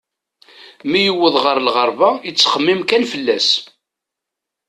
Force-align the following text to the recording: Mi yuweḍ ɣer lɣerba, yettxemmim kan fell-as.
Mi 0.89 1.01
yuweḍ 1.05 1.35
ɣer 1.43 1.57
lɣerba, 1.61 2.09
yettxemmim 2.25 2.81
kan 2.89 3.03
fell-as. 3.11 3.49